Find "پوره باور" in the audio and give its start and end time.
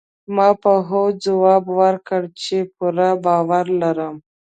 2.75-3.65